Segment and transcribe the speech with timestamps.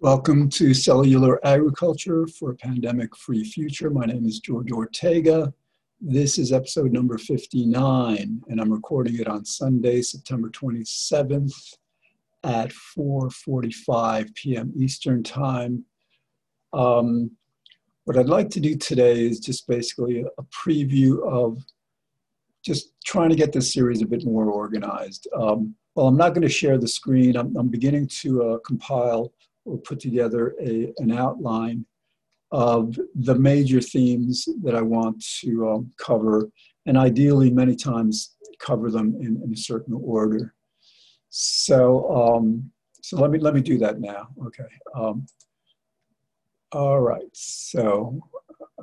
[0.00, 3.90] Welcome to Cellular Agriculture for a Pandemic Free Future.
[3.90, 5.54] My name is George Ortega.
[6.00, 11.76] This is episode number 59, and I'm recording it on Sunday, September 27th
[12.42, 14.72] at 4.45 p.m.
[14.76, 15.84] Eastern Time.
[16.72, 17.30] Um,
[18.02, 21.64] what I'd like to do today is just basically a, preview of
[22.62, 25.28] just trying to get this series a bit more organized.
[25.34, 27.36] Um, well, I'm not going to share the screen.
[27.36, 29.32] I'm, I'm beginning to uh, compile
[29.64, 31.86] or put together a, an outline
[32.52, 36.48] of the major themes that I want to um, cover,
[36.86, 40.54] and ideally, many times cover them in, in a certain order.
[41.30, 42.70] So, um,
[43.02, 44.28] so let me let me do that now.
[44.46, 44.64] Okay.
[44.94, 45.26] Um,
[46.70, 47.28] all right.
[47.32, 48.20] So,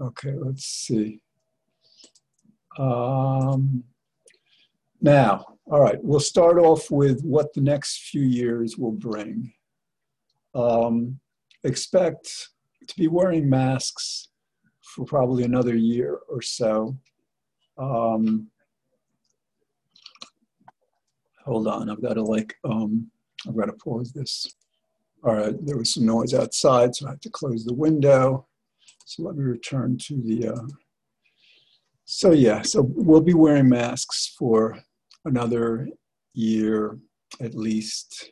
[0.02, 0.34] okay.
[0.34, 1.22] Let's see.
[2.78, 3.84] Um,
[5.02, 5.98] now, all right.
[6.04, 9.54] We'll start off with what the next few years will bring.
[10.54, 11.20] Um,
[11.64, 12.50] expect
[12.88, 14.30] to be wearing masks
[14.82, 16.98] for probably another year or so.
[17.78, 18.48] Um,
[21.46, 23.10] hold on, I've got to like, um,
[23.48, 24.48] I've got to pause this.
[25.24, 28.48] All right, there was some noise outside, so I have to close the window.
[29.06, 30.68] So let me return to the, uh,
[32.06, 34.80] so yeah, so we'll be wearing masks for
[35.26, 35.88] another
[36.34, 36.98] year
[37.40, 38.32] at least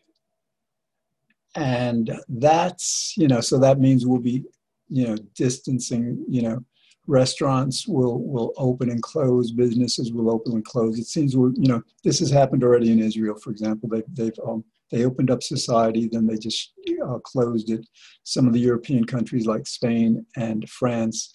[1.60, 4.44] and that's you know so that means we'll be
[4.88, 6.64] you know distancing you know
[7.06, 10.98] restaurants will will open and close businesses will open and close.
[10.98, 13.90] It seems we you know this has happened already in israel for example.
[13.90, 16.74] They, they've um, they opened up society then they just
[17.06, 17.86] uh, closed it.
[18.24, 21.32] Some of the european countries like spain and france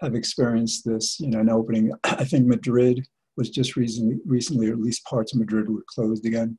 [0.00, 1.92] have experienced this you know an opening.
[2.02, 6.26] I think madrid was just recently recently or at least parts of madrid were closed
[6.26, 6.58] again.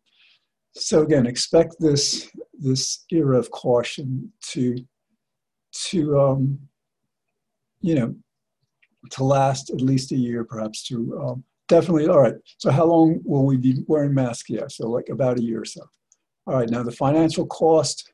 [0.73, 4.77] So again, expect this this era of caution to
[5.89, 6.59] to um,
[7.81, 8.15] you know
[9.09, 12.07] to last at least a year, perhaps to um, definitely.
[12.07, 12.35] All right.
[12.57, 14.49] So how long will we be wearing masks?
[14.49, 14.67] Yeah.
[14.67, 15.81] So like about a year or so.
[16.47, 16.69] All right.
[16.69, 18.13] Now the financial cost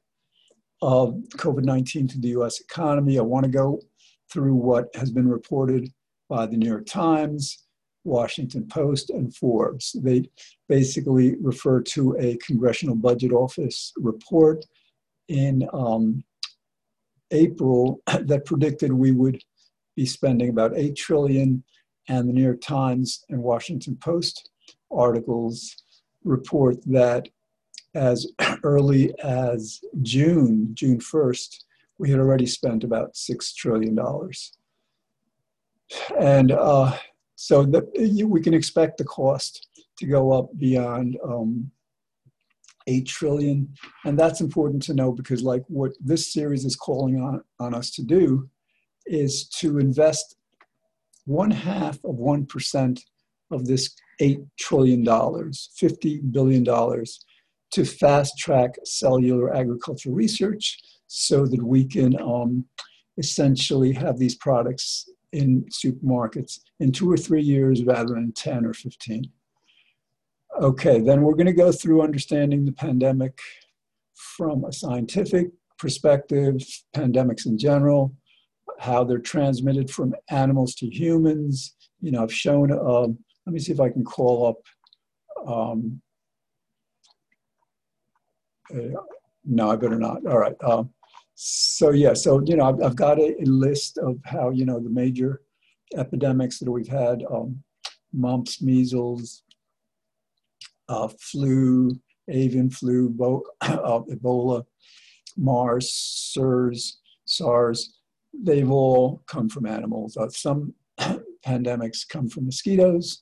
[0.81, 2.59] of COVID-19 to the U.S.
[2.61, 3.17] economy.
[3.17, 3.81] I want to go
[4.31, 5.89] through what has been reported
[6.29, 7.66] by the New York Times
[8.07, 9.95] Washington Post, and Forbes.
[10.01, 10.29] They
[10.67, 14.65] basically refer to a Congressional Budget Office report
[15.27, 16.23] in um,
[17.31, 19.41] April that predicted we would
[19.95, 21.63] be spending about 8 trillion
[22.07, 24.49] and the New York Times and Washington Post
[24.89, 25.75] articles
[26.23, 27.27] report that
[27.95, 28.27] as
[28.63, 31.63] early as June, June 1st,
[31.97, 33.97] we had already spent about $6 trillion.
[36.19, 36.95] And uh,
[37.39, 39.67] so that you, we can expect the cost
[39.99, 41.69] to go up beyond um,
[42.87, 43.71] 8 trillion.
[44.05, 47.91] And that's important to know because like what this series is calling on, on us
[47.91, 48.49] to do
[49.05, 50.35] is to invest
[51.25, 52.99] one half of 1%
[53.51, 61.85] of this $8 trillion, $50 billion to fast track cellular agriculture research so that we
[61.85, 62.65] can um,
[63.19, 68.73] essentially have these products in supermarkets in two or three years rather than 10 or
[68.73, 69.29] 15.
[70.59, 73.39] Okay, then we're going to go through understanding the pandemic
[74.15, 75.47] from a scientific
[75.77, 76.55] perspective,
[76.95, 78.15] pandemics in general,
[78.79, 81.75] how they're transmitted from animals to humans.
[82.01, 85.47] You know, I've shown, um, let me see if I can call up.
[85.47, 86.01] Um,
[88.73, 88.99] uh,
[89.45, 90.25] no, I better not.
[90.25, 90.55] All right.
[90.63, 90.89] Um,
[91.39, 94.89] so yeah, so you know, I've, I've got a, list of how you know the
[94.89, 95.43] major
[95.95, 97.61] epidemics that we've had: um,
[98.11, 99.43] mumps, measles,
[100.89, 101.91] uh, flu,
[102.27, 104.65] avian flu, Bo- uh, Ebola,
[105.37, 105.93] MERS,
[106.33, 107.99] SARS, SARS.
[108.33, 110.17] They've all come from animals.
[110.17, 110.73] Uh, some
[111.45, 113.21] pandemics come from mosquitoes,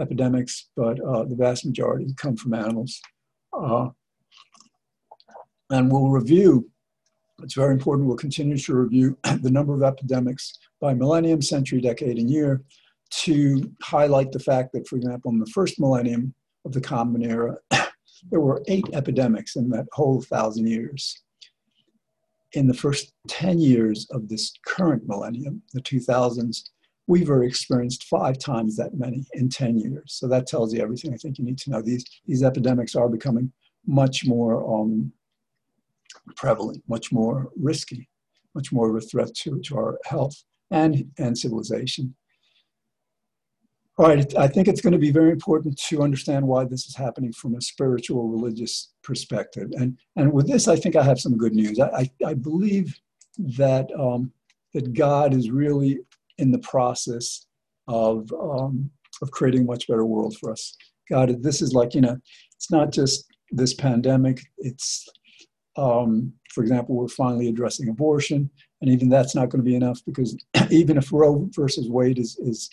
[0.00, 3.00] epidemics, but uh, the vast majority come from animals.
[3.56, 3.90] Uh,
[5.70, 6.68] and we'll review
[7.42, 8.08] it's very important.
[8.08, 12.62] We'll continue to review the number of epidemics by millennium, century, decade, and year
[13.10, 16.34] to highlight the fact that, for example, in the first millennium
[16.64, 17.56] of the Common Era,
[18.30, 21.22] there were eight epidemics in that whole thousand years.
[22.54, 26.62] In the first 10 years of this current millennium, the 2000s,
[27.06, 30.04] we've experienced five times that many in 10 years.
[30.06, 31.82] So that tells you everything I think you need to know.
[31.82, 33.52] These, these epidemics are becoming
[33.86, 35.12] much more um,
[36.36, 38.08] prevalent, much more risky,
[38.54, 40.34] much more of a threat to, to our health
[40.70, 42.14] and, and civilization.
[43.98, 46.96] All right, I think it's going to be very important to understand why this is
[46.96, 49.70] happening from a spiritual, religious perspective.
[49.72, 51.78] And, and with this, I think I have some good news.
[51.78, 52.98] I, I, I believe
[53.38, 54.32] that, um,
[54.72, 55.98] that God is really
[56.38, 57.46] in the process
[57.86, 58.90] of, um,
[59.20, 60.74] of creating a much better world for us.
[61.10, 62.16] God, this is like, you know,
[62.54, 65.06] it's not just this pandemic, it's,
[65.76, 70.00] um, for example, we're finally addressing abortion, and even that's not going to be enough
[70.04, 70.36] because
[70.70, 72.68] even if Roe versus Wade is, is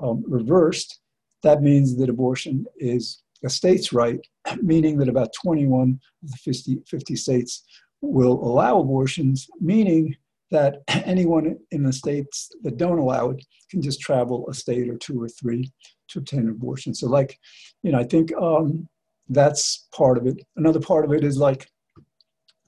[0.00, 1.00] um, reversed,
[1.42, 4.20] that means that abortion is a state's right,
[4.62, 7.64] meaning that about 21 of the 50, 50 states
[8.00, 10.14] will allow abortions, meaning
[10.50, 14.96] that anyone in the states that don't allow it can just travel a state or
[14.96, 15.70] two or three
[16.08, 16.94] to obtain an abortion.
[16.94, 17.38] So, like,
[17.82, 18.88] you know, I think um,
[19.28, 20.38] that's part of it.
[20.56, 21.68] Another part of it is like,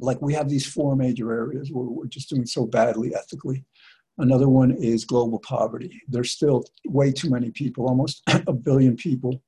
[0.00, 3.64] like we have these four major areas where we're just doing so badly ethically.
[4.18, 6.00] Another one is global poverty.
[6.08, 9.42] There's still way too many people, almost a billion people,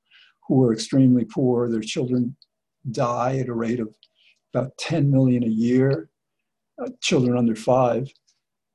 [0.48, 1.70] who are extremely poor.
[1.70, 2.36] Their children
[2.90, 3.94] die at a rate of
[4.54, 6.08] about 10 million a year,
[6.80, 8.08] uh, children under five.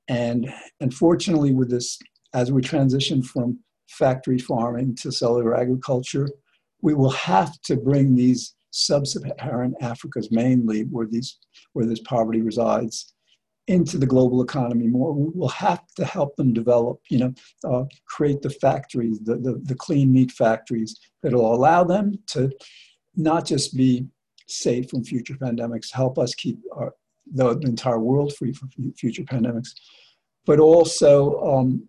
[0.08, 2.00] And unfortunately, with this,
[2.34, 3.60] as we transition from
[3.90, 6.30] factory farming to cellular agriculture,
[6.82, 11.38] we will have to bring these sub-Saharan Africas mainly, where these
[11.74, 13.14] where this poverty resides,
[13.68, 15.14] into the global economy more.
[15.14, 17.34] We will have to help them develop, you know,
[17.66, 22.50] uh, create the factories, the, the, the clean meat factories that will allow them to
[23.16, 24.08] not just be
[24.48, 26.94] safe from future pandemics, help us keep our,
[27.34, 29.72] the, the entire world free from future pandemics,
[30.46, 31.86] but also um,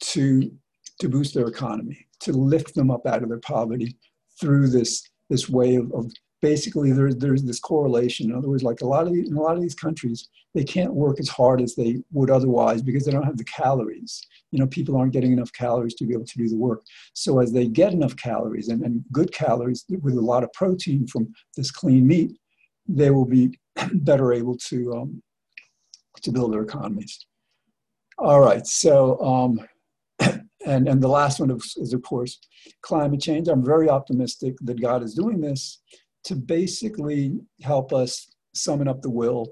[0.00, 0.52] to,
[1.00, 3.96] to boost their economy, to lift them up out of their poverty
[4.38, 6.12] through this, this way of, of
[6.42, 8.30] basically there's, there's this correlation.
[8.30, 10.92] In other words, like a lot of in a lot of these countries, they can't
[10.92, 14.20] work as hard as they would otherwise because they don't have the calories.
[14.50, 16.82] You know, people aren't getting enough calories to be able to do the work.
[17.14, 21.06] So as they get enough calories and, and good calories with a lot of protein
[21.06, 22.36] from this clean meat,
[22.86, 23.58] they will be
[23.94, 25.22] better able to um,
[26.22, 27.24] to build their economies.
[28.18, 29.60] All right, so um,
[30.66, 32.38] and and the last one is, of course
[32.82, 33.48] climate change.
[33.48, 35.80] I'm very optimistic that God is doing this
[36.24, 39.48] to basically help us summon up the will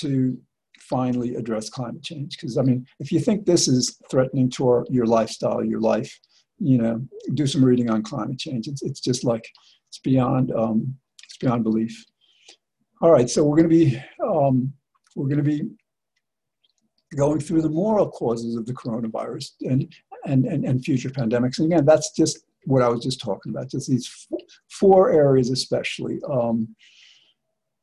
[0.00, 0.38] to
[0.80, 2.36] finally address climate change.
[2.36, 6.18] Because I mean, if you think this is threatening to our, your lifestyle, your life,
[6.58, 7.02] you know,
[7.34, 8.68] do some reading on climate change.
[8.68, 9.46] It's, it's just like
[9.88, 12.04] it's beyond um, it's beyond belief.
[13.00, 14.72] All right, so we're going to be um,
[15.14, 15.62] we're going to be
[17.16, 19.90] going through the moral causes of the coronavirus and
[20.26, 21.58] and and, and future pandemics.
[21.58, 24.26] And again, that's just what I was just talking about, just these
[24.70, 26.20] four areas especially.
[26.30, 26.74] Um,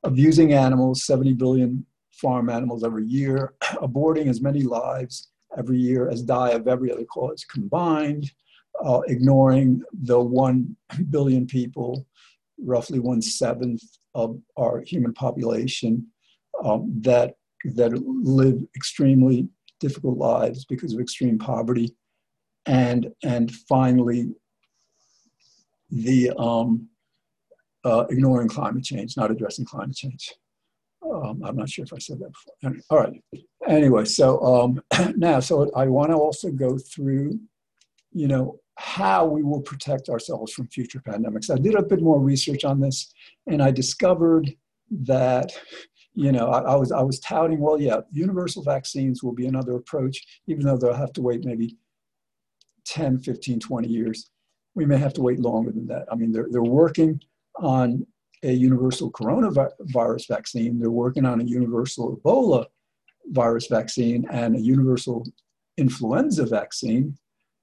[0.04, 6.22] abusing animals, 70 billion farm animals every year, aborting as many lives every year as
[6.22, 8.32] die of every other cause combined,
[8.84, 10.76] uh, ignoring the 1
[11.10, 12.06] billion people,
[12.60, 13.84] roughly one seventh
[14.14, 16.06] of our human population,
[16.64, 17.36] um, that,
[17.76, 19.48] that live extremely
[19.80, 21.94] difficult lives because of extreme poverty.
[22.68, 24.32] And, and finally,
[25.92, 26.90] the um,
[27.84, 30.34] uh, ignoring climate change, not addressing climate change.
[31.04, 32.82] Um, I'm not sure if I said that before.
[32.90, 33.22] All right.
[33.68, 34.82] Anyway, so um,
[35.16, 37.40] now, so I want to also go through,
[38.12, 41.50] you know, how we will protect ourselves from future pandemics.
[41.50, 43.14] I did a bit more research on this,
[43.48, 44.54] and I discovered
[44.92, 45.52] that,
[46.14, 49.76] you know, I, I was I was touting, well, yeah, universal vaccines will be another
[49.76, 51.78] approach, even though they'll have to wait maybe
[52.86, 54.30] 10, 15, 20 years
[54.76, 56.06] we may have to wait longer than that.
[56.12, 57.22] I mean, they're, they're working
[57.56, 58.06] on
[58.44, 62.66] a universal coronavirus vaccine, they're working on a universal Ebola
[63.28, 65.26] virus vaccine and a universal
[65.78, 67.18] influenza vaccine,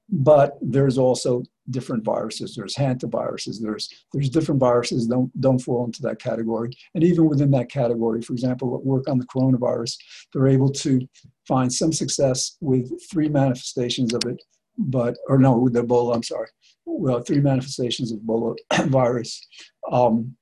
[0.09, 2.57] but there's also different viruses.
[2.57, 3.61] There's hantaviruses.
[3.61, 6.73] There's there's different viruses don't don't fall into that category.
[6.97, 9.97] And even within that category, for example, work on the coronavirus,
[10.33, 11.07] they're able to
[11.47, 14.43] find some success with three manifestations of it,
[14.79, 16.15] but or no, with Ebola.
[16.15, 16.49] I'm sorry,
[16.85, 19.47] well, three manifestations of Ebola virus.
[19.91, 20.37] Um,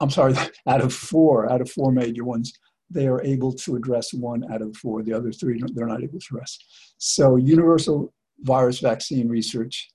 [0.00, 0.34] I'm sorry,
[0.68, 2.52] out of four, out of four major ones,
[2.90, 5.02] they are able to address one out of four.
[5.02, 6.58] The other three, they're not able to address.
[6.98, 9.90] So universal virus vaccine research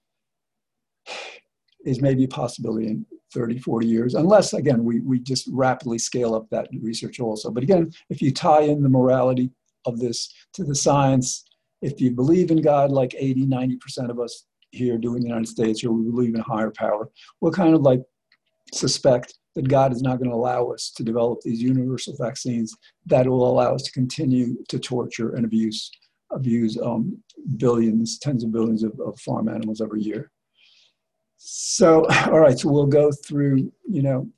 [1.86, 6.34] is maybe a possibility in 30, 40 years, unless, again, we, we just rapidly scale
[6.34, 7.52] up that research also.
[7.52, 9.52] But again, if you tie in the morality
[9.86, 11.46] of this to the science,
[11.82, 15.48] if you believe in God, like 80, 90% of us here do in the United
[15.48, 17.10] States, or we believe in higher power,
[17.42, 18.02] we'll kind of like
[18.74, 22.76] suspect that God is not going to allow us to develop these universal vaccines
[23.08, 25.92] that will allow us to continue to torture and abuse
[26.32, 27.18] abuse um,
[27.58, 30.32] billions, tens of billions of, of farm animals every year.
[31.38, 34.30] So, all right, so we'll go through, you know,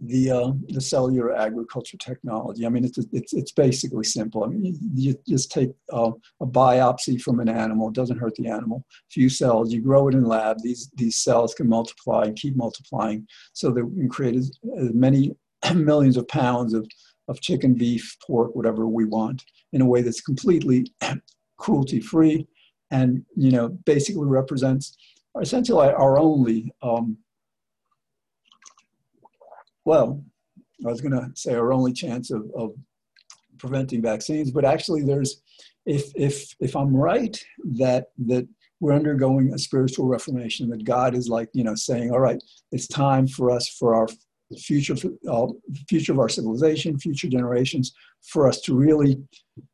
[0.00, 2.64] the uh, the cellular agriculture technology.
[2.64, 4.44] I mean, it's it's it's basically simple.
[4.44, 7.88] I mean, you, just take uh, a biopsy from an animal.
[7.88, 8.84] It doesn't hurt the animal.
[9.10, 9.72] Few cells.
[9.72, 10.58] You grow it in lab.
[10.62, 14.92] These these cells can multiply and keep multiplying, so that we can create as, as
[14.94, 15.36] many
[15.74, 16.86] millions of pounds of
[17.28, 20.86] of chicken, beef, pork, whatever we want, in a way that's completely
[21.58, 22.46] cruelty free,
[22.90, 24.96] and you know, basically represents
[25.40, 27.18] essentially our only um,
[29.90, 30.22] well,
[30.86, 32.68] I was going to say our only chance of, of
[33.58, 35.42] preventing vaccines, but actually there's,
[35.84, 37.36] if, if, if I'm right,
[37.82, 38.46] that, that
[38.78, 42.86] we're undergoing a spiritual reformation, that God is like, you know, saying, all right, it's
[42.86, 44.06] time for us, for our
[44.56, 44.94] future,
[45.28, 45.48] uh,
[45.88, 47.92] future of our civilization, future generations,
[48.32, 49.20] for us to really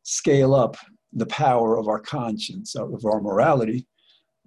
[0.01, 0.77] scale up
[1.13, 3.85] the power of our conscience, of our morality,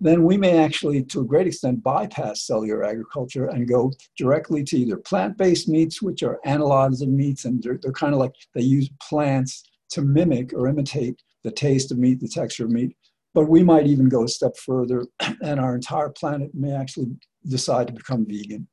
[0.00, 4.78] then we may actually, to a great extent, bypass cellular agriculture and go directly to
[4.78, 8.62] either plant-based meats, which are analogs of meats, and they're, they're kind of like they
[8.62, 12.96] use plants to mimic or imitate the taste of meat, the texture of meat.
[13.34, 15.04] But we might even go a step further,
[15.42, 17.08] and our entire planet may actually
[17.46, 18.66] decide to become vegan.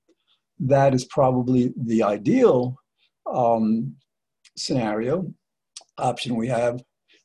[0.60, 2.78] That is probably the ideal
[3.32, 3.96] um,
[4.56, 5.32] scenario
[5.98, 6.82] option we have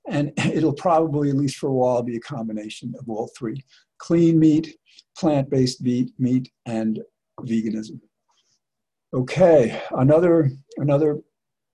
[0.09, 3.63] and it'll probably at least for a while be a combination of all three
[3.99, 4.77] clean meat,
[5.17, 7.01] plant based meat, and
[7.41, 8.01] veganism.
[9.15, 11.21] Okay, another, another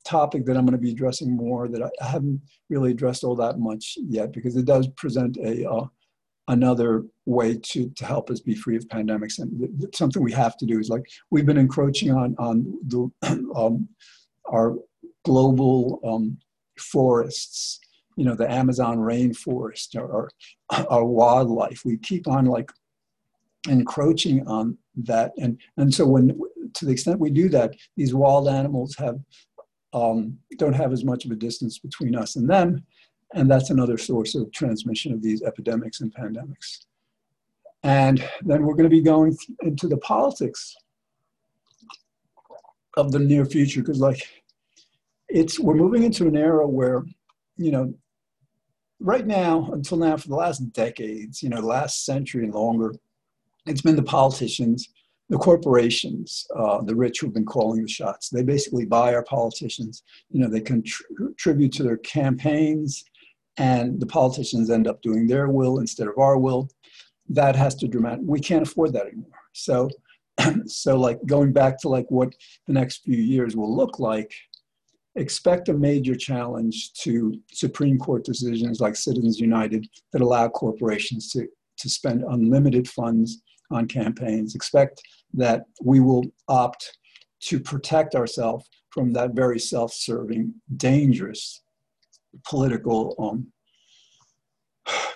[0.04, 3.58] topic that I'm going to be addressing more that I haven't really addressed all that
[3.58, 5.86] much yet because it does present a uh,
[6.48, 10.64] another way to, to help us be free of pandemics and something we have to
[10.64, 13.10] do is like we've been encroaching on on the
[13.54, 13.86] um,
[14.50, 14.76] our
[15.24, 16.38] global um,
[16.78, 17.80] forests
[18.18, 20.28] you know, the Amazon rainforest or,
[20.90, 21.82] our wildlife.
[21.84, 22.72] We keep on like
[23.68, 25.32] encroaching on that.
[25.38, 26.36] And, and so when,
[26.74, 29.20] to the extent we do that, these wild animals have,
[29.92, 32.84] um, don't have as much of a distance between us and them.
[33.34, 36.86] And that's another source of transmission of these epidemics and pandemics.
[37.84, 40.74] And then we're going to be going into the politics
[42.96, 44.26] of the near future because like
[45.28, 47.04] it's we're moving into an era where
[47.56, 47.94] you know
[49.00, 52.94] right now, until now, for the last decades, you know, last century and longer,
[53.66, 54.88] it's been the politicians,
[55.28, 58.30] the corporations, uh, the rich who've been calling the shots.
[58.30, 60.02] They basically buy our politicians.
[60.30, 63.04] You know, they contribute to their campaigns,
[63.56, 66.68] and the politicians end up doing their will instead of our will.
[67.28, 68.20] That has to dramatic.
[68.24, 69.28] We can't afford that anymore.
[69.52, 69.90] So,
[70.66, 72.32] so like going back to like what
[72.66, 74.32] the next few years will look like
[75.14, 81.46] expect a major challenge to Supreme Court decisions like Citizens United that allow corporations to,
[81.78, 84.54] to spend unlimited funds on campaigns.
[84.54, 85.02] Expect
[85.34, 86.98] that we will opt
[87.40, 91.62] to protect ourselves from that very self serving, dangerous
[92.48, 93.46] political, um,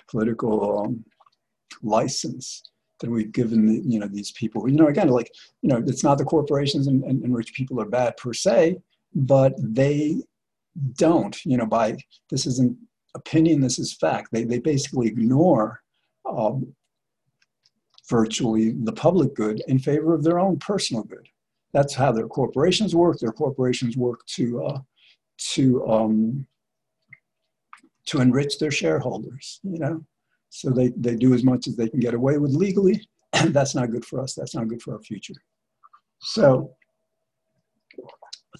[0.09, 1.03] political um,
[1.81, 2.63] license
[2.99, 5.29] that we've given the, you know these people you know again like
[5.61, 8.77] you know it's not the corporations and, and, and rich people are bad per se
[9.15, 10.21] but they
[10.95, 11.97] don't, you know, by
[12.29, 12.77] this isn't
[13.15, 14.29] opinion, this is fact.
[14.31, 15.81] They, they basically ignore
[16.29, 16.73] um,
[18.09, 21.27] virtually the public good in favor of their own personal good.
[21.73, 23.19] That's how their corporations work.
[23.19, 24.79] Their corporations work to, uh,
[25.53, 26.47] to, um,
[28.07, 30.03] to enrich their shareholders, you know.
[30.49, 33.01] So they, they do as much as they can get away with legally.
[33.47, 34.35] That's not good for us.
[34.35, 35.33] That's not good for our future.
[36.21, 36.75] So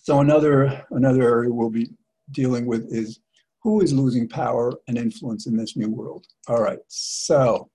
[0.03, 1.89] so another, another area we'll be
[2.31, 3.19] dealing with is
[3.61, 6.27] who is losing power and influence in this new world?
[6.47, 7.69] All right, so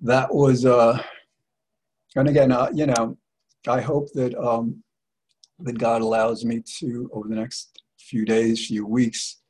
[0.00, 1.00] that was, uh,
[2.16, 3.16] and again, uh, you know,
[3.68, 4.82] I hope that, um,
[5.60, 9.42] that God allows me to, over the next few days, few weeks,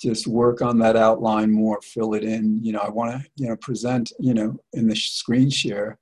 [0.00, 2.62] just work on that outline more, fill it in.
[2.62, 5.98] You know, I want to, you know, present, you know, in the screen share,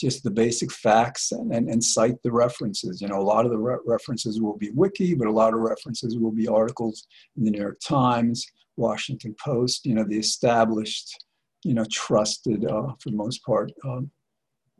[0.00, 3.00] just the basic facts and, and, and cite the references.
[3.00, 5.60] You know, a lot of the re- references will be wiki, but a lot of
[5.60, 11.24] references will be articles in the New York Times, Washington Post, you know, the established,
[11.64, 14.10] you know, trusted, uh, for the most part, um,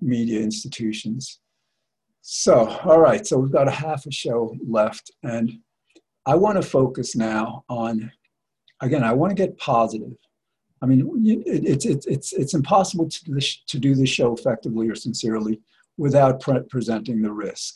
[0.00, 1.40] media institutions.
[2.22, 5.52] So, all right, so we've got a half a show left, and
[6.26, 8.10] I want to focus now on,
[8.80, 10.12] again, I want to get positive.
[10.82, 11.10] I mean,
[11.46, 15.60] it's, it's, it's, it's impossible to this, to do this show effectively or sincerely
[15.98, 17.74] without pre- presenting the risk.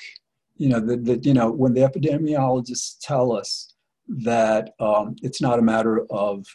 [0.57, 3.75] You know, that, you know, when the epidemiologists tell us
[4.09, 6.47] that um, it's not a matter of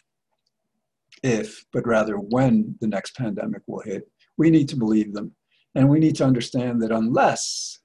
[1.22, 5.32] if, but rather when the next pandemic will hit, we need to believe them.
[5.74, 7.78] And we need to understand that unless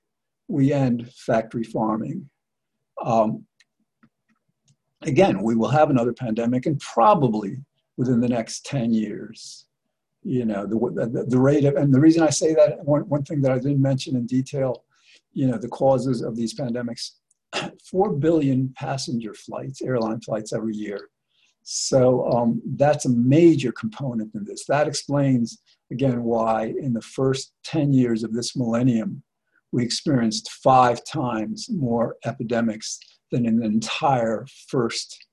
[0.47, 2.29] we end factory farming,
[3.03, 3.45] um,
[5.01, 7.57] again, we will have another pandemic and probably
[7.97, 9.65] within the next 10 years.
[10.23, 13.23] You know, the, the, the rate of, and the reason I say that, one, one
[13.23, 14.83] thing that I didn't mention in detail,
[15.33, 17.11] you know, the causes of these pandemics,
[17.89, 21.09] 4 billion passenger flights, airline flights every year.
[21.61, 24.65] So um, that's a major component in this.
[24.65, 25.61] That explains,
[25.91, 29.23] again, why in the first 10 years of this millennium,
[29.71, 32.99] we experienced five times more epidemics
[33.31, 35.25] than in the entire first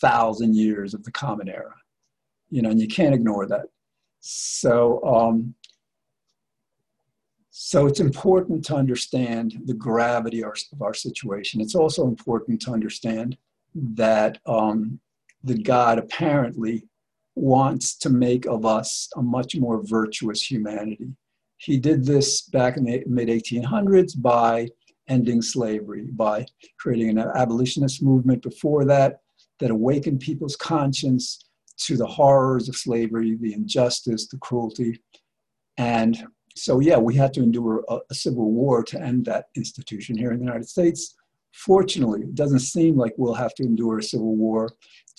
[0.00, 1.74] thousand years of the Common Era.
[2.54, 3.66] You know, and you can't ignore that.
[4.20, 5.54] So, um,
[7.50, 11.60] so it's important to understand the gravity of our situation.
[11.60, 13.36] It's also important to understand
[13.74, 15.00] that um,
[15.42, 16.86] the God apparently
[17.34, 21.08] wants to make of us a much more virtuous humanity.
[21.56, 24.68] He did this back in the mid 1800s by
[25.08, 26.46] ending slavery, by
[26.78, 29.22] creating an abolitionist movement before that,
[29.58, 31.44] that awakened people's conscience
[31.84, 35.00] to the horrors of slavery, the injustice, the cruelty.
[35.76, 36.26] And
[36.56, 40.30] so, yeah, we had to endure a, a, civil war to end that institution here
[40.30, 41.14] in the United States.
[41.52, 44.70] Fortunately, it doesn't seem like we'll have to endure a civil war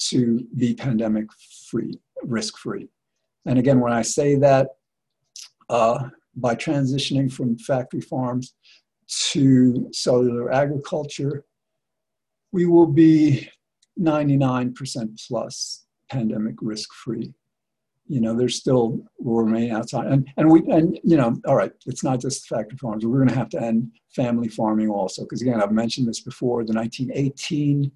[0.09, 1.27] to be pandemic
[1.69, 2.87] free, risk free.
[3.45, 4.69] And again, when I say that,
[5.69, 8.55] uh, by transitioning from factory farms
[9.07, 11.45] to cellular agriculture,
[12.51, 13.49] we will be
[13.99, 17.33] 99% plus pandemic risk free.
[18.07, 21.71] You know, there's still will remain outside, and and we and you know, all right,
[21.87, 23.05] it's not just factory farms.
[23.05, 26.63] We're going to have to end family farming also, because again, I've mentioned this before.
[26.63, 27.91] The 1918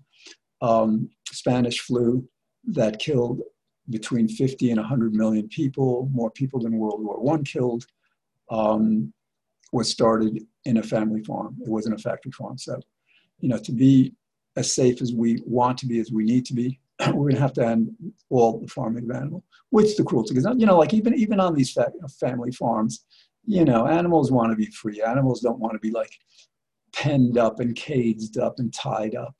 [0.61, 2.27] um, Spanish flu
[2.65, 3.41] that killed
[3.89, 7.85] between 50 and 100 million people, more people than World War One killed,
[8.49, 9.13] um,
[9.71, 11.55] was started in a family farm.
[11.61, 12.57] It wasn't a factory farm.
[12.57, 12.79] So,
[13.39, 14.13] you know, to be
[14.55, 17.41] as safe as we want to be, as we need to be, we're going to
[17.41, 17.91] have to end
[18.29, 20.33] all the farming of animal, which the cruelty.
[20.33, 23.05] Because you know, like even even on these fa- family farms,
[23.45, 25.01] you know, animals want to be free.
[25.01, 26.11] Animals don't want to be like
[26.93, 29.35] penned up and caged up and tied up.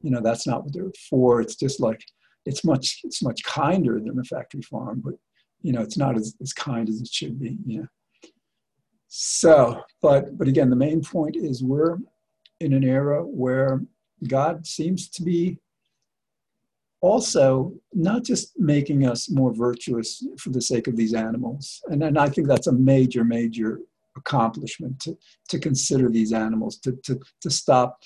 [0.00, 1.40] You know, that's not what they're for.
[1.40, 2.02] It's just like
[2.46, 5.14] it's much it's much kinder than a factory farm, but
[5.60, 7.56] you know, it's not as, as kind as it should be.
[7.64, 7.84] Yeah.
[9.08, 11.98] So, but but again, the main point is we're
[12.60, 13.82] in an era where
[14.26, 15.58] God seems to be
[17.02, 21.82] also not just making us more virtuous for the sake of these animals.
[21.88, 23.80] And, and I think that's a major, major
[24.16, 28.00] accomplishment to, to consider these animals, to, to, to stop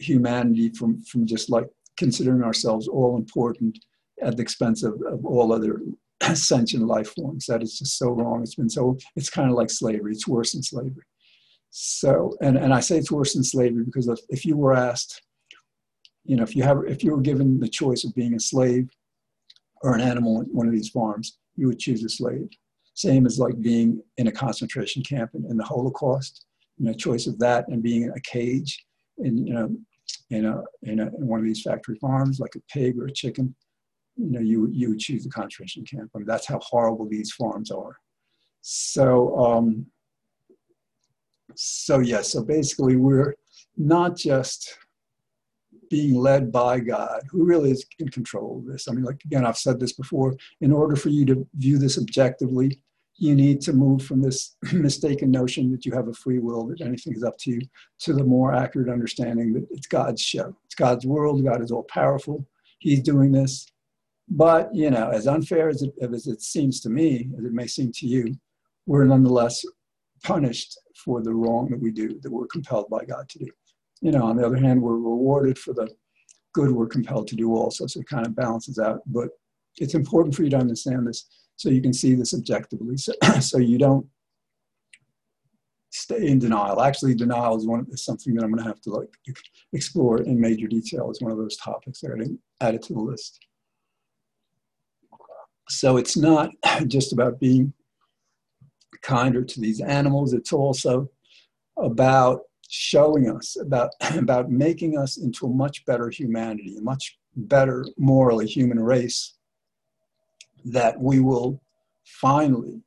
[0.00, 3.78] humanity from, from just like considering ourselves all important
[4.20, 5.80] at the expense of, of all other
[6.34, 7.46] sentient life forms.
[7.46, 8.42] That is just so wrong.
[8.42, 10.12] It's been so, it's kind of like slavery.
[10.12, 11.04] It's worse than slavery.
[11.70, 15.22] So, and, and I say it's worse than slavery because if, if you were asked,
[16.24, 18.88] you know, if you have, if you were given the choice of being a slave
[19.82, 22.48] or an animal in one of these farms, you would choose a slave.
[22.94, 26.46] Same as like being in a concentration camp in, in the Holocaust,
[26.78, 28.84] you know, choice of that and being in a cage
[29.18, 29.76] in, you know,
[30.30, 33.12] in, a, in, a, in one of these factory farms, like a pig or a
[33.12, 33.54] chicken,
[34.16, 36.10] you know, you, you would choose the concentration camp.
[36.14, 37.96] I mean, that's how horrible these farms are.
[38.60, 39.86] So, um,
[41.54, 43.34] so yeah, so basically we're
[43.76, 44.78] not just
[45.88, 48.88] being led by God, who really is in control of this.
[48.88, 51.98] I mean, like, again, I've said this before, in order for you to view this
[51.98, 52.80] objectively,
[53.16, 56.80] you need to move from this mistaken notion that you have a free will, that
[56.80, 57.60] anything is up to you,
[58.00, 60.56] to the more accurate understanding that it's God's show.
[60.64, 61.44] It's God's world.
[61.44, 62.46] God is all powerful.
[62.78, 63.66] He's doing this.
[64.28, 67.66] But, you know, as unfair as it, as it seems to me, as it may
[67.66, 68.34] seem to you,
[68.86, 69.64] we're nonetheless
[70.22, 73.46] punished for the wrong that we do, that we're compelled by God to do
[74.00, 75.88] you know, on the other hand, we're rewarded for the
[76.52, 77.86] good we're compelled to do also.
[77.86, 79.00] So it kind of balances out.
[79.06, 79.28] But
[79.76, 81.26] it's important for you to understand this
[81.56, 82.96] so you can see this objectively.
[82.96, 84.06] So, so you don't
[85.90, 86.82] stay in denial.
[86.82, 89.08] Actually, denial is one is something that I'm going to have to like
[89.72, 91.10] explore in major detail.
[91.10, 93.38] It's one of those topics that I didn't add it to the list.
[95.68, 96.50] So it's not
[96.86, 97.72] just about being
[99.02, 100.32] kinder to these animals.
[100.32, 101.08] It's also
[101.76, 107.84] about showing us about about making us into a much better humanity, a much better
[107.96, 109.34] morally human race
[110.64, 111.60] that we will
[112.04, 112.80] finally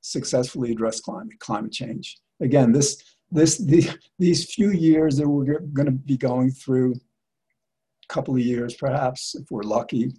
[0.00, 2.18] successfully address climate climate change.
[2.40, 3.88] Again, this this the,
[4.18, 9.34] these few years that we're going to be going through, a couple of years perhaps
[9.34, 10.12] if we're lucky,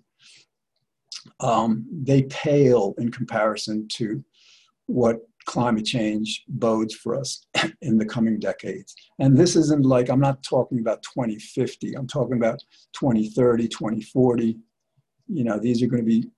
[1.39, 4.23] um, they pale in comparison to
[4.87, 5.17] what
[5.47, 7.47] climate change bodes for us
[7.81, 8.93] in the coming decades.
[9.19, 12.61] And this isn't like, I'm not talking about 2050, I'm talking about
[12.93, 14.59] 2030, 2040.
[15.29, 16.29] You know, these are going to be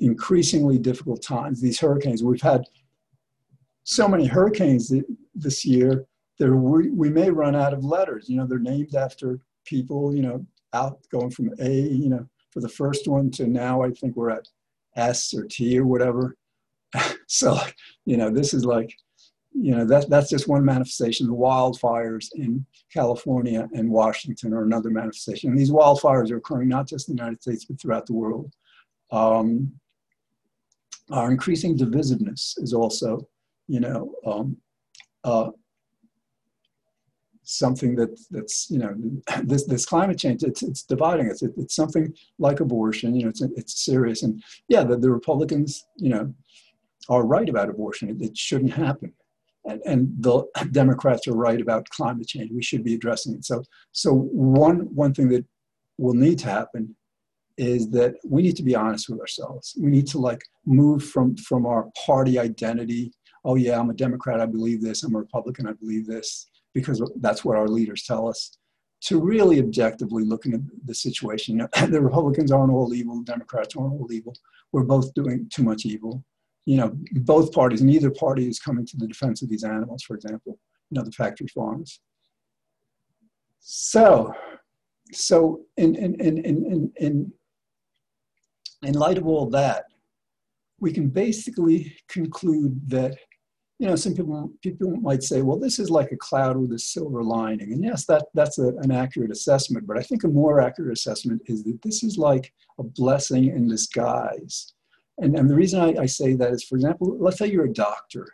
[0.00, 1.60] increasingly difficult times.
[1.60, 2.62] These hurricanes, we've had
[3.82, 4.92] so many hurricanes
[5.34, 6.06] this year
[6.38, 8.28] that we, we may run out of letters.
[8.28, 12.60] You know, they're named after people, you know, out going from A, you know, for
[12.60, 14.46] the first one to now I think we're at
[14.96, 16.36] S or T or whatever.
[17.26, 17.58] so,
[18.04, 18.92] you know, this is like,
[19.52, 21.26] you know, that, that's just one manifestation.
[21.26, 25.50] The wildfires in California and Washington are another manifestation.
[25.50, 28.52] And these wildfires are occurring not just in the United States, but throughout the world.
[29.10, 29.72] Um,
[31.10, 33.26] our increasing divisiveness is also,
[33.66, 34.56] you know, um,
[35.24, 35.50] uh,
[37.48, 38.94] something that that's you know
[39.42, 43.30] this this climate change it's it's dividing us it, it's something like abortion you know
[43.30, 46.32] it's it's serious and yeah the, the republicans you know
[47.08, 48.16] are right about abortion.
[48.20, 49.12] It, shouldn't happen.
[49.64, 52.50] And, and the democrats are right about climate change.
[52.52, 53.44] We should be addressing it.
[53.44, 55.44] So so one one thing that
[55.98, 56.96] will need to happen
[57.56, 59.76] is that we need to be honest with ourselves.
[59.80, 63.12] We need to like move from from our party identity.
[63.44, 65.02] Oh yeah i'm a democrat i believe this.
[65.02, 68.56] I'm a republican i believe this because that's what our leaders tell us,
[69.00, 71.58] to really objectively looking at the situation.
[71.88, 74.34] the Republicans aren't all evil, the Democrats aren't all evil.
[74.72, 76.24] We're both doing too much evil.
[76.68, 80.14] You know, both parties, neither party is coming to the defense of these animals, for
[80.14, 80.58] example,
[80.90, 82.00] you know, the factory farms.
[83.60, 84.34] So,
[85.10, 87.32] so in, in, in, in, in,
[88.82, 89.84] in light of all that,
[90.78, 93.16] we can basically conclude that
[93.78, 96.78] you know, some people people might say, well, this is like a cloud with a
[96.78, 99.86] silver lining, and yes, that that's a, an accurate assessment.
[99.86, 103.68] But I think a more accurate assessment is that this is like a blessing in
[103.68, 104.74] disguise.
[105.18, 107.72] And, and the reason I, I say that is, for example, let's say you're a
[107.72, 108.26] doctor,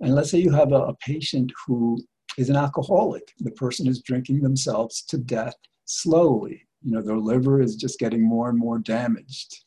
[0.00, 1.98] and let's say you have a, a patient who
[2.38, 3.32] is an alcoholic.
[3.40, 6.66] The person is drinking themselves to death slowly.
[6.82, 9.60] You know, their liver is just getting more and more damaged.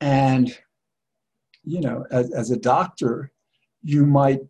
[0.00, 0.56] And,
[1.62, 3.30] you know, as, as a doctor,
[3.82, 4.40] you might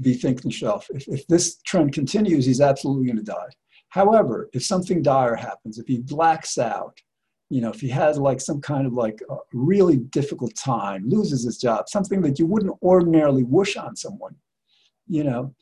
[0.00, 3.48] be thinking yourself, if, if this trend continues, he's absolutely going to die.
[3.88, 7.00] However, if something dire happens, if he blacks out,
[7.48, 9.20] you know, if he has like some kind of like
[9.52, 14.34] really difficult time, loses his job, something that you wouldn't ordinarily wish on someone,
[15.06, 15.54] you know,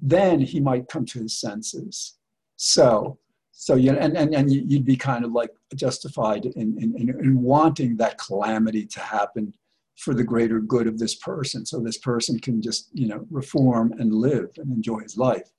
[0.00, 2.18] then he might come to his senses.
[2.56, 3.18] So,
[3.50, 7.42] so you know, and, and, and you'd be kind of like justified in, in, in
[7.42, 9.52] wanting that calamity to happen
[9.96, 13.92] for the greater good of this person so this person can just you know reform
[13.98, 15.50] and live and enjoy his life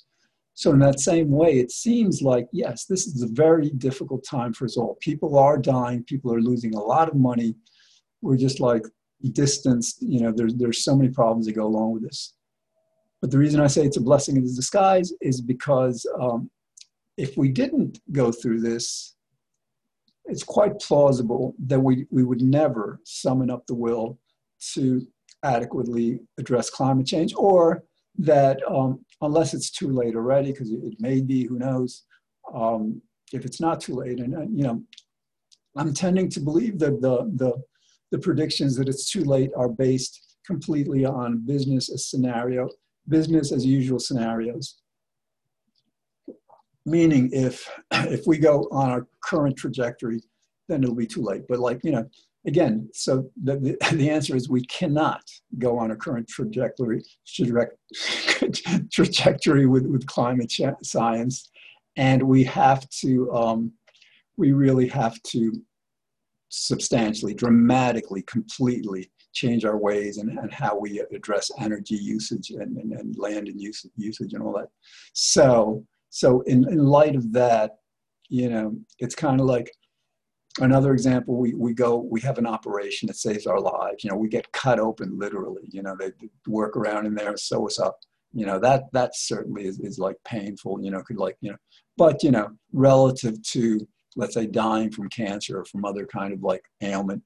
[0.58, 4.52] so in that same way it seems like yes this is a very difficult time
[4.54, 4.98] for us all.
[5.02, 6.04] People are dying.
[6.04, 7.54] People are losing a lot of money.
[8.24, 8.82] We're just like
[9.34, 10.02] distanced.
[10.02, 12.34] You know there's there's so many problems that go along with this.
[13.22, 16.50] But the reason i say it's a blessing in disguise is because um,
[17.17, 19.15] if we didn't go through this
[20.26, 24.20] it's quite plausible that we, we would never summon up the will
[24.74, 25.08] to
[25.43, 27.84] adequately address climate change, or
[28.17, 32.03] that um, unless it's too late already, because it, it, may be, who knows,
[32.53, 33.01] um,
[33.34, 34.19] if it's not too late.
[34.19, 34.82] And, and, you know,
[35.75, 37.53] I'm tending to believe that the, the,
[38.12, 42.69] the predictions that it's too late are based completely on business as scenario,
[43.08, 44.80] business as usual scenarios.
[46.86, 50.21] Meaning if, if we go on our current trajectory,
[50.67, 51.43] then it'll be too late.
[51.47, 52.10] But like, you know,
[52.48, 55.22] again, so the, the, the, answer is we cannot
[55.60, 57.04] go on a current trajectory,
[58.92, 61.50] trajectory with, with climate science.
[61.98, 63.72] And we have to, um,
[64.38, 65.52] we really have to
[66.50, 72.94] substantially, dramatically, completely change our ways and, and how we address energy usage and, and,
[72.94, 74.70] and land and use, usage and all that.
[75.14, 77.78] So, so in, in light of that,
[78.30, 79.72] you know, it's kind of like
[80.60, 84.04] another example we, we go we have an operation that saves our lives.
[84.04, 86.12] You know we get cut open literally you know they
[86.48, 88.00] work around in there and sew us up.
[88.34, 91.58] You know that that certainly is, is like painful you know could like you know
[91.98, 96.43] but you know relative to let's say dying from cancer or from other kind of
[96.43, 97.24] like ailment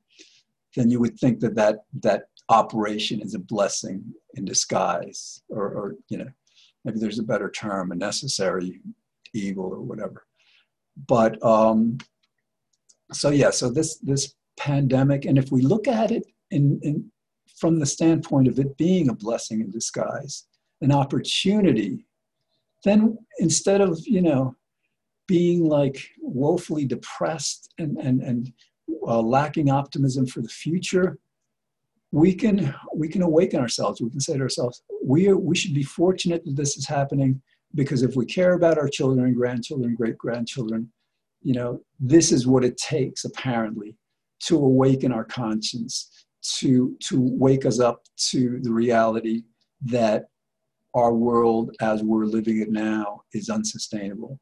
[0.75, 4.03] then you would think that that that operation is a blessing
[4.35, 6.27] in disguise or, or you know
[6.83, 8.79] maybe there's a better term a necessary
[9.33, 10.25] evil or whatever.
[11.07, 11.97] But um
[13.11, 17.11] so yeah, so this this pandemic, and if we look at it in, in
[17.57, 20.45] from the standpoint of it being a blessing in disguise,
[20.81, 22.05] an opportunity,
[22.83, 24.55] then instead of you know
[25.27, 28.53] being like woefully depressed and and and
[29.07, 31.17] uh, lacking optimism for the future,
[32.11, 34.01] we can we can awaken ourselves.
[34.01, 37.41] We can say to ourselves, we are, we should be fortunate that this is happening
[37.73, 40.91] because if we care about our children and grandchildren, great grandchildren,
[41.41, 43.95] you know, this is what it takes apparently
[44.41, 46.25] to awaken our conscience,
[46.59, 49.43] to to wake us up to the reality
[49.83, 50.25] that
[50.93, 54.39] our world as we're living it now is unsustainable.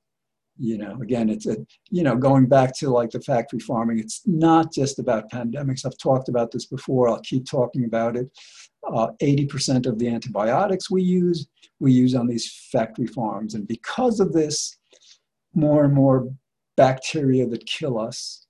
[0.61, 1.55] You know again it's a
[1.89, 5.85] you know going back to like the factory farming it's not just about pandemics.
[5.85, 7.07] I've talked about this before.
[7.07, 8.29] I'll keep talking about it.
[8.93, 11.47] Uh, 80% of the antibiotics we use
[11.79, 13.53] we use on these factory farms.
[13.55, 14.77] And because of this
[15.53, 16.29] more and more
[16.79, 18.45] bacteria that kill us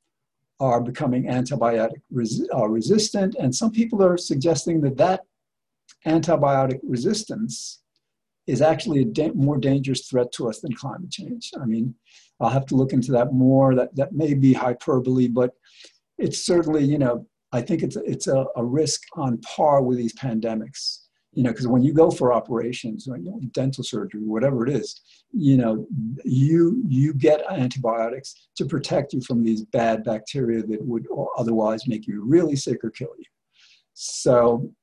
[0.59, 5.21] are becoming antibiotic res- uh, resistant and some people are suggesting that that
[6.05, 7.81] antibiotic resistance
[8.45, 11.51] is actually a da- more dangerous threat to us than climate change.
[11.61, 11.93] I mean,
[12.39, 13.75] I'll have to look into that more.
[13.75, 15.51] That that may be hyperbole, but
[16.17, 20.15] it's certainly you know I think it's it's a, a risk on par with these
[20.15, 20.81] pandemics.
[21.33, 24.99] You know, because when you go for operations, you know, dental surgery, whatever it is,
[25.31, 25.85] you know,
[26.25, 32.07] you you get antibiotics to protect you from these bad bacteria that would otherwise make
[32.07, 33.25] you really sick or kill you.
[33.93, 34.73] So,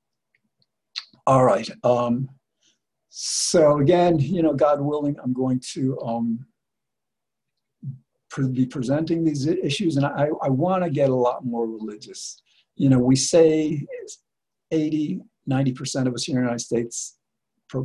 [1.27, 1.69] all right.
[1.83, 2.29] Um,
[3.19, 6.47] so again, you know, God willing, I'm going to um,
[8.53, 12.43] be presenting these issues, and I, I want to get a lot more religious.
[12.75, 13.87] You know, we say
[14.71, 17.19] 80, 90% of us here in the United States,
[17.69, 17.83] pro,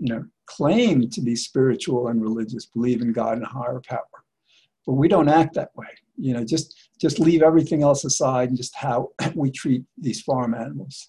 [0.00, 4.24] you know, claim to be spiritual and religious, believe in God and higher power,
[4.86, 5.86] but we don't act that way.
[6.16, 10.54] You know, just just leave everything else aside and just how we treat these farm
[10.54, 11.08] animals.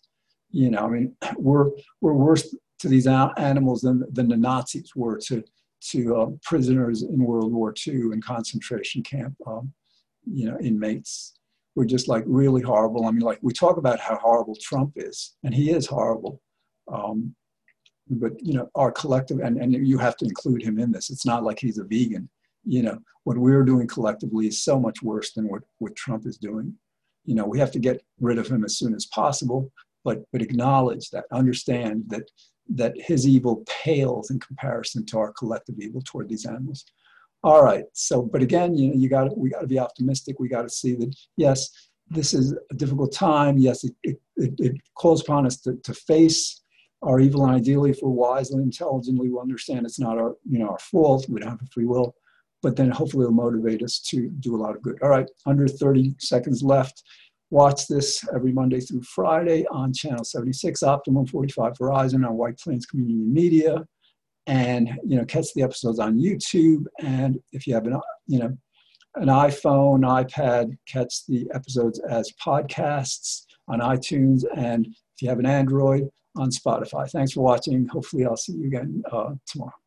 [0.52, 5.20] You know, I mean, we're we're worse to these animals than, than the Nazis were
[5.28, 5.44] to,
[5.92, 9.72] to uh, prisoners in World War II and concentration camp, um,
[10.26, 11.34] you know, inmates
[11.76, 13.06] were just like really horrible.
[13.06, 16.42] I mean, like we talk about how horrible Trump is, and he is horrible.
[16.92, 17.36] Um,
[18.10, 21.10] but you know, our collective, and, and you have to include him in this.
[21.10, 22.30] It's not like he's a vegan.
[22.66, 26.38] You know, what we're doing collectively is so much worse than what, what Trump is
[26.38, 26.76] doing.
[27.26, 29.72] You know, we have to get rid of him as soon as possible,
[30.04, 32.30] but but acknowledge that, understand that
[32.74, 36.86] that his evil pales in comparison to our collective evil toward these animals.
[37.44, 37.86] All right.
[37.94, 40.40] So, but again, you know, you got we got to be optimistic.
[40.40, 41.70] We got to see that yes,
[42.10, 43.58] this is a difficult time.
[43.58, 46.62] Yes, it, it, it calls upon us to, to face
[47.02, 50.36] our evil, and ideally, if we're wise and intelligent, we will understand it's not our
[50.48, 51.26] you know our fault.
[51.28, 52.16] We don't have a free will,
[52.62, 55.00] but then hopefully it'll motivate us to do a lot of good.
[55.02, 57.02] All right, under 30 seconds left.
[57.50, 62.86] Watch this every Monday through Friday on Channel 76, Optimum 45 Verizon on White Plains
[62.86, 63.86] Community Media,
[64.48, 66.86] and you know catch the episodes on YouTube.
[67.00, 68.58] And if you have an you know
[69.16, 75.46] an iPhone, iPad, catch the episodes as podcasts on iTunes, and if you have an
[75.46, 77.10] Android, on Spotify.
[77.10, 77.88] Thanks for watching.
[77.88, 79.81] Hopefully, I'll see you again uh, tomorrow.